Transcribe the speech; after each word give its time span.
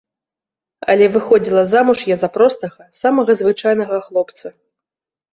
Але 0.93 1.05
выходзіла 1.15 1.63
замуж 1.73 1.99
я 2.13 2.17
за 2.21 2.29
простага, 2.37 2.87
самага 3.01 3.31
звычайнага 3.41 3.99
хлопца. 4.07 4.47